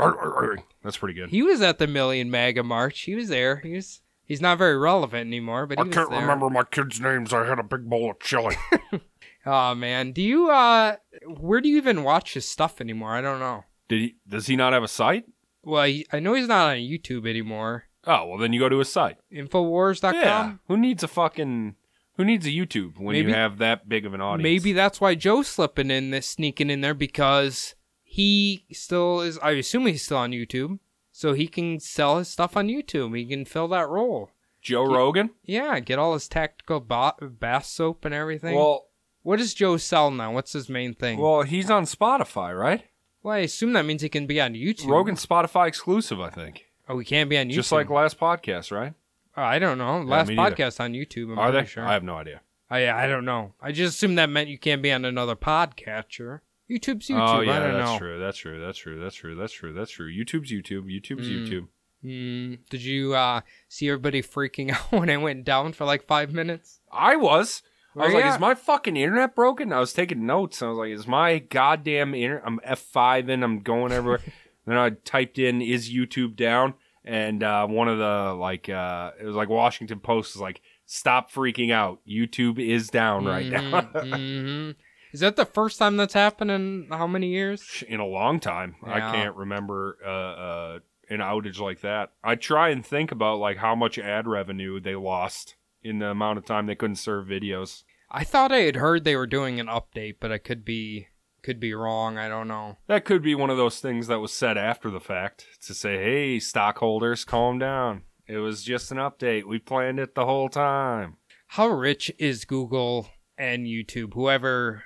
[0.82, 1.30] That's pretty good.
[1.30, 3.00] He was at the Million MAGA March.
[3.00, 3.56] He was there.
[3.56, 4.00] He was.
[4.24, 6.20] He's not very relevant anymore, but he I was can't there.
[6.20, 7.32] remember my kids' names.
[7.34, 8.56] I had a big bowl of chili.
[9.52, 13.14] Oh man, do you uh, where do you even watch his stuff anymore?
[13.14, 13.64] I don't know.
[13.88, 14.14] Did he?
[14.28, 15.24] Does he not have a site?
[15.64, 17.84] Well, he, I know he's not on YouTube anymore.
[18.06, 19.16] Oh well, then you go to his site.
[19.32, 20.14] Infowars.com.
[20.14, 20.52] Yeah.
[20.68, 21.74] Who needs a fucking?
[22.16, 24.42] Who needs a YouTube when Maybe- you have that big of an audience?
[24.42, 29.38] Maybe that's why Joe's slipping in this, sneaking in there because he still is.
[29.42, 30.78] I assume he's still on YouTube,
[31.12, 33.16] so he can sell his stuff on YouTube.
[33.16, 34.30] He can fill that role.
[34.62, 35.30] Joe Rogan.
[35.44, 38.54] Yeah, get all his tactical ba- bath soap and everything.
[38.54, 38.86] Well,
[39.22, 40.32] what does Joe sell now?
[40.32, 41.18] What's his main thing?
[41.18, 42.84] Well, he's on Spotify, right?
[43.22, 44.88] Well, I assume that means he can be on YouTube.
[44.88, 46.66] Rogan's Spotify exclusive, I think.
[46.88, 47.54] Oh, he can't be on YouTube.
[47.54, 48.94] Just like last podcast, right?
[49.36, 50.00] Oh, I don't know.
[50.02, 50.56] Last me neither.
[50.56, 51.32] podcast on YouTube.
[51.32, 51.70] I'm Are pretty they?
[51.70, 51.84] Sure.
[51.86, 52.40] I have no idea.
[52.70, 53.52] I I don't know.
[53.60, 56.40] I just assumed that meant you can't be on another podcatcher.
[56.70, 57.36] YouTube's YouTube.
[57.38, 57.98] oh yeah, I don't that's know.
[57.98, 58.18] true.
[58.20, 58.60] That's true.
[58.64, 59.00] That's true.
[59.00, 59.34] That's true.
[59.34, 59.72] That's true.
[59.72, 60.10] That's true.
[60.12, 60.84] YouTube's YouTube.
[60.86, 61.48] YouTube's Mm.
[61.48, 61.66] YouTube.
[62.04, 66.32] Mm, did you uh, see everybody freaking out when I went down for like five
[66.32, 66.80] minutes?
[66.90, 67.62] I was.
[67.96, 69.72] I was like, is my fucking internet broken?
[69.72, 70.62] I was taking notes.
[70.62, 72.44] I was like, is my goddamn internet?
[72.46, 73.42] I'm F5 in.
[73.42, 74.20] I'm going everywhere.
[74.66, 76.74] then I typed in, is YouTube down?
[77.04, 81.32] And uh, one of the, like, uh, it was like Washington Post was like, stop
[81.32, 82.00] freaking out.
[82.08, 83.80] YouTube is down right now.
[84.02, 84.70] hmm
[85.12, 87.82] Is that the first time that's happened in how many years?
[87.88, 88.76] in a long time.
[88.84, 92.12] I can't remember uh, uh, an outage like that.
[92.22, 96.38] I try and think about like how much ad revenue they lost in the amount
[96.38, 97.84] of time they couldn't serve videos.
[98.10, 101.08] I thought I had heard they were doing an update, but I could be
[101.42, 102.18] could be wrong.
[102.18, 102.76] I don't know.
[102.86, 105.96] That could be one of those things that was said after the fact to say,
[105.96, 108.02] "Hey, stockholders, calm down.
[108.26, 109.44] It was just an update.
[109.46, 111.16] We planned it the whole time."
[111.48, 114.14] How rich is Google and YouTube?
[114.14, 114.84] Whoever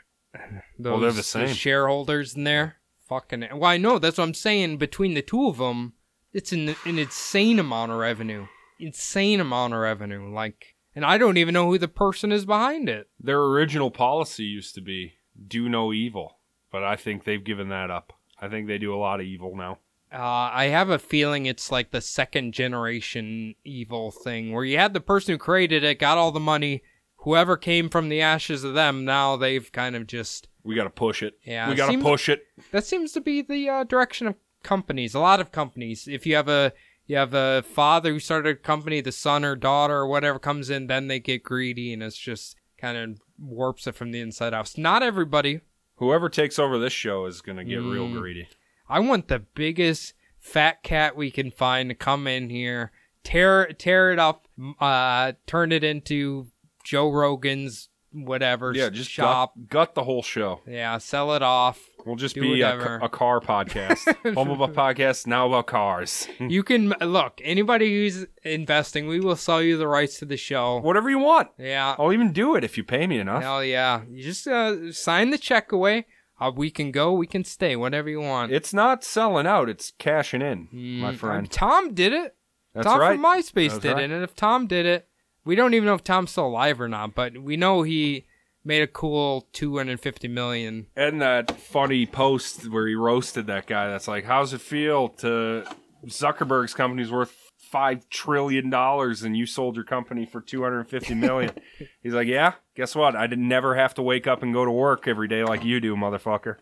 [0.78, 1.48] those Well, they're the same.
[1.48, 2.76] shareholders in there.
[3.08, 4.78] Fucking well, I know that's what I'm saying.
[4.78, 5.94] Between the two of them,
[6.32, 8.46] it's an, an insane amount of revenue.
[8.80, 10.32] Insane amount of revenue.
[10.32, 13.08] Like, and I don't even know who the person is behind it.
[13.20, 15.14] Their original policy used to be
[15.46, 16.38] do no evil,
[16.70, 18.12] but I think they've given that up.
[18.40, 19.78] I think they do a lot of evil now.
[20.12, 24.94] Uh, I have a feeling it's like the second generation evil thing where you had
[24.94, 26.82] the person who created it, got all the money.
[27.18, 30.46] Whoever came from the ashes of them, now they've kind of just.
[30.62, 31.38] We got to push it.
[31.42, 32.46] Yeah, we got to push it.
[32.70, 35.14] That seems to be the uh, direction of companies.
[35.14, 36.06] A lot of companies.
[36.06, 36.72] If you have a
[37.06, 40.70] you have a father who started a company, the son or daughter or whatever comes
[40.70, 44.54] in, then they get greedy, and it's just kind of warps it from the inside
[44.54, 44.72] out.
[44.76, 45.60] Not everybody.
[45.96, 48.18] Whoever takes over this show is going to get real Mm.
[48.20, 48.48] greedy.
[48.88, 52.90] I want the biggest fat cat we can find to come in here,
[53.22, 54.46] tear tear it up,
[54.80, 56.48] uh, turn it into
[56.84, 59.54] Joe Rogan's whatever Yeah, just shop.
[59.56, 60.60] gut, gut the whole show.
[60.66, 61.80] Yeah, sell it off.
[62.06, 64.34] We'll just be a, a car podcast.
[64.34, 66.28] Home about podcast, now about cars.
[66.40, 69.06] You can look anybody who's investing.
[69.08, 70.78] We will sell you the rights to the show.
[70.80, 71.48] Whatever you want.
[71.58, 73.42] Yeah, I'll even do it if you pay me enough.
[73.42, 74.02] hell yeah.
[74.10, 76.06] You just uh, sign the check away.
[76.38, 77.12] Uh, we can go.
[77.12, 77.74] We can stay.
[77.76, 78.52] Whatever you want.
[78.52, 80.68] It's not selling out, it's cashing in,
[81.00, 81.50] my Mm, friend.
[81.50, 82.36] Tom did it.
[82.74, 83.14] That's Tom right.
[83.14, 84.02] from MySpace That's did right.
[84.02, 85.08] it, and if Tom did it,
[85.44, 87.14] we don't even know if Tom's still alive or not.
[87.14, 88.24] But we know he
[88.64, 90.86] made a cool 250 million.
[90.96, 95.64] And that funny post where he roasted that guy that's like, How's it feel to
[96.06, 100.88] Zuckerberg's company's worth five trillion dollars and you sold your company for two hundred and
[100.88, 101.52] fifty million?
[102.02, 103.14] He's like, Yeah, guess what?
[103.16, 105.80] I didn't never have to wake up and go to work every day like you
[105.80, 106.56] do, motherfucker.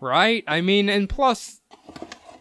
[0.00, 0.44] Right?
[0.46, 1.60] I mean, and plus,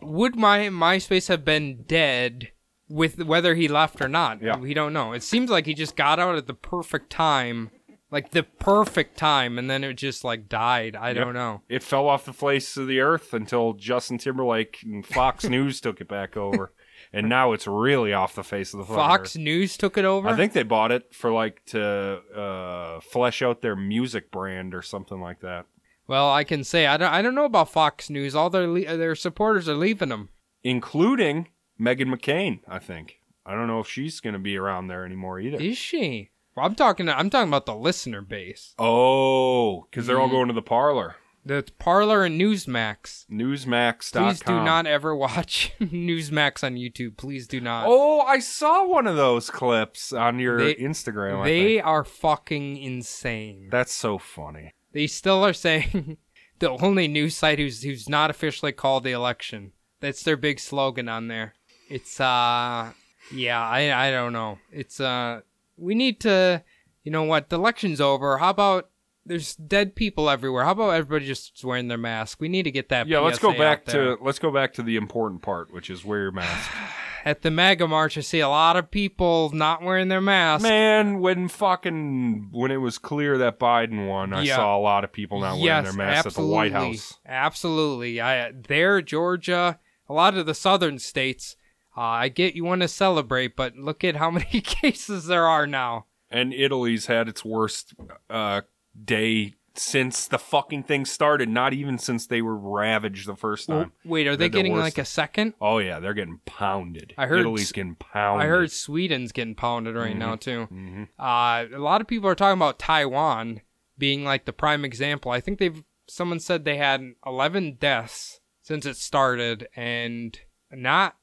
[0.01, 2.51] would my MySpace have been dead
[2.89, 4.41] with whether he left or not?
[4.41, 4.57] Yeah.
[4.57, 5.13] We don't know.
[5.13, 7.69] It seems like he just got out at the perfect time,
[8.11, 10.95] like the perfect time, and then it just like died.
[10.95, 11.61] I don't know.
[11.69, 16.01] It fell off the face of the earth until Justin Timberlake and Fox News took
[16.01, 16.73] it back over.
[17.11, 19.41] And now it's really off the face of the Fox earth.
[19.41, 20.27] News took it over.
[20.29, 24.81] I think they bought it for like to uh, flesh out their music brand or
[24.83, 25.65] something like that.
[26.07, 27.11] Well, I can say I don't.
[27.11, 28.35] I don't know about Fox News.
[28.35, 30.29] All their le- their supporters are leaving them.
[30.63, 31.47] including
[31.79, 32.59] Meghan McCain.
[32.67, 35.57] I think I don't know if she's going to be around there anymore either.
[35.57, 36.29] Is she?
[36.55, 37.07] Well, I'm talking.
[37.09, 38.73] I'm talking about the listener base.
[38.77, 40.31] Oh, because they're all Mhm.
[40.31, 41.15] going to the Parler.
[41.45, 43.25] The Parler and Newsmax.
[43.31, 44.25] Newsmax.com.
[44.27, 47.15] Please do not ever watch Newsmax on YouTube.
[47.17, 47.85] Please do not.
[47.87, 51.39] Oh, I saw one of those clips on your They- Instagram.
[51.41, 51.85] I they think.
[51.85, 53.69] are fucking insane.
[53.71, 54.73] That's so funny.
[54.91, 56.17] They still are saying
[56.59, 59.71] the only news site who's who's not officially called the election.
[60.01, 61.55] That's their big slogan on there.
[61.89, 62.91] It's uh
[63.31, 64.59] yeah, I I don't know.
[64.71, 65.41] It's uh
[65.77, 66.63] we need to
[67.03, 68.37] you know what, the election's over.
[68.37, 68.89] How about
[69.25, 70.63] there's dead people everywhere.
[70.65, 72.39] How about everybody just wearing their mask?
[72.41, 74.95] We need to get that Yeah, let's go back to let's go back to the
[74.95, 76.69] important part, which is wear your mask.
[77.25, 80.63] at the MAGA march I see a lot of people not wearing their masks.
[80.63, 84.55] Man, when fucking when it was clear that Biden won, I Yeah.
[84.55, 86.71] saw a lot of people not wearing their masks at the White.
[86.71, 87.19] House.
[87.25, 88.21] Absolutely.
[88.21, 91.55] I there, Georgia, a lot of the southern states.
[91.99, 95.67] Uh, I get you want to celebrate, but look at how many cases there are
[95.67, 96.05] now.
[96.31, 97.93] and Italy's had its worst
[98.29, 98.61] uh,
[99.03, 101.49] day since the fucking thing started.
[101.49, 103.91] Not even since they were ravaged the first time.
[104.05, 104.83] Wait, are they They're the getting worst.
[104.83, 105.55] like a second?
[105.59, 107.13] Oh yeah, they're getting pounded.
[107.17, 108.45] I heard Italy's getting pounded.
[108.45, 110.65] I heard Sweden's getting pounded right now too.
[110.65, 113.61] hmm Uh, a lot of people are talking about Taiwan
[113.97, 115.31] being like the prime example.
[115.31, 120.39] I think they've someone said they had 11 deaths since it started, and
[120.71, 121.17] not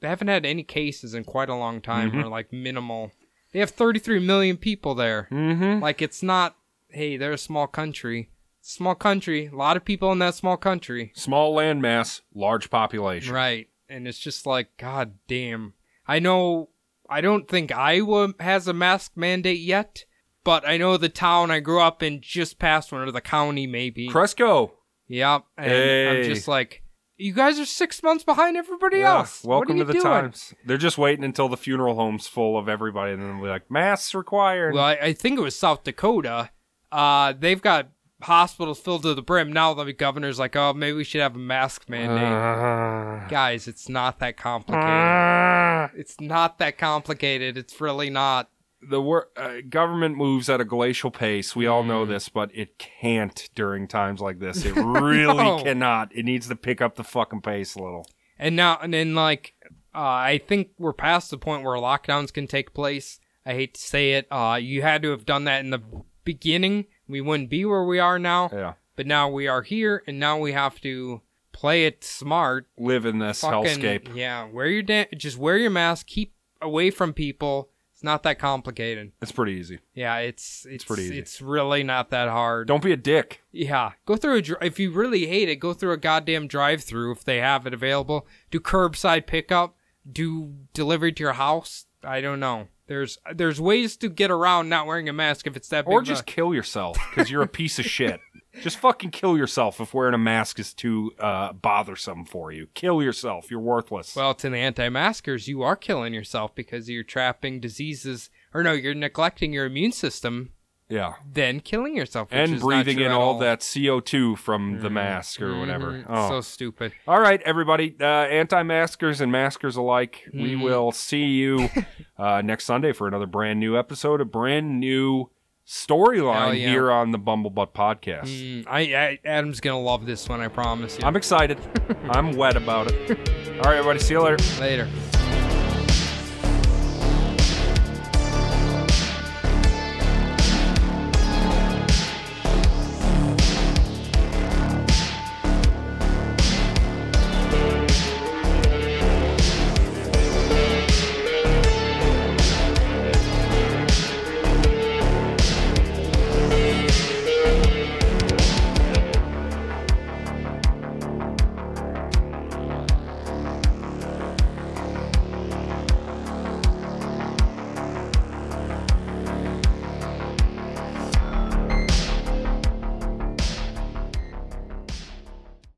[0.00, 2.24] they haven't had any cases in quite a long time, Mhm.
[2.24, 3.12] or like minimal.
[3.52, 5.24] They have 33 million people there.
[5.30, 6.56] hmm Like it's not.
[6.90, 8.30] Hey, they're a small country.
[8.60, 9.46] Small country.
[9.46, 11.12] A lot of people in that small country.
[11.14, 13.32] Small landmass, large population.
[13.34, 13.68] Right.
[13.88, 15.74] And it's just like, God damn.
[16.06, 16.68] I know,
[17.08, 20.04] I don't think Iowa has a mask mandate yet,
[20.44, 23.66] but I know the town I grew up in just passed one, or the county
[23.66, 24.08] maybe.
[24.08, 24.74] Cresco.
[25.08, 25.44] Yep.
[25.56, 26.08] And Hey.
[26.18, 26.82] I'm just like,
[27.18, 29.42] you guys are six months behind everybody Yeah, else.
[29.44, 30.02] Welcome to the doing?
[30.04, 30.54] times.
[30.64, 33.70] They're just waiting until the funeral home's full of everybody, and then they'll be like,
[33.70, 34.74] masks required.
[34.74, 36.50] Well, I, I think it was South Dakota.
[36.92, 37.88] Uh, they've got
[38.22, 39.52] hospitals filled to the brim.
[39.52, 42.24] Now the governor's like, oh, maybe we should have a mask mandate.
[42.24, 44.88] Uh, Guys, it's not that complicated.
[44.88, 47.56] uh, It's not that complicated.
[47.58, 48.50] It's really not.
[48.80, 51.56] The wor- uh, government moves at a glacial pace.
[51.56, 52.08] We all know Mm.
[52.08, 54.64] this, but it can't during times like this.
[54.64, 55.62] It really No.
[55.62, 56.14] cannot.
[56.14, 58.06] It needs to pick up the fucking pace a little.
[58.38, 59.54] And now, and then, like,
[59.94, 63.18] uh, I think we're past the point where lockdowns can take place.
[63.44, 64.26] I hate to say it.
[64.30, 65.80] Uh, you had to have done that in the
[66.24, 66.84] beginning.
[67.08, 68.50] We wouldn't be where we are now.
[68.52, 68.74] Yeah.
[68.94, 71.22] But now we are here, and now we have to
[71.52, 72.66] play it smart.
[72.78, 74.14] Live in this Fucking, hellscape.
[74.14, 76.06] Yeah, wear your da- just wear your mask.
[76.06, 77.70] Keep away from people.
[77.98, 79.10] It's not that complicated.
[79.20, 79.80] It's pretty easy.
[79.92, 81.18] Yeah, it's it's pretty easy.
[81.18, 82.68] It's really not that hard.
[82.68, 83.42] Don't be a dick.
[83.50, 87.24] Yeah, go through a if you really hate it, go through a goddamn drive-through if
[87.24, 88.24] they have it available.
[88.52, 89.74] Do curbside pickup.
[90.08, 91.86] Do delivery to your house.
[92.04, 92.68] I don't know.
[92.86, 95.92] There's there's ways to get around not wearing a mask if it's that big.
[95.92, 98.20] Or a- just kill yourself because you're a piece of shit.
[98.60, 102.68] Just fucking kill yourself if wearing a mask is too uh, bothersome for you.
[102.74, 103.50] Kill yourself.
[103.50, 104.14] You're worthless.
[104.16, 108.94] well, to the anti-maskers, you are killing yourself because you're trapping diseases, or no, you're
[108.94, 110.50] neglecting your immune system,
[110.88, 111.14] yeah.
[111.30, 112.28] then killing yourself.
[112.30, 114.92] And breathing in at all that CO2 from the Mhm.
[114.92, 115.92] mask or whatever.
[115.92, 116.06] Mhm.
[116.08, 116.28] Oh.
[116.30, 116.92] So stupid.
[117.06, 120.24] All right, everybody, uh, anti-maskers and maskers alike.
[120.32, 120.62] We Mhm.
[120.62, 121.68] will see you
[122.18, 125.30] uh, next Sunday for another brand new episode, a brand new
[125.68, 126.70] storyline yeah.
[126.70, 128.24] here on the Bumblebutt podcast.
[128.24, 130.40] Mm, I, I Adam's gonna love this one.
[130.40, 131.04] I promise you.
[131.04, 131.58] I'm excited.
[132.10, 133.28] I'm wet about it.
[133.58, 133.98] All right, everybody.
[133.98, 134.38] See you later.
[134.60, 134.88] Later.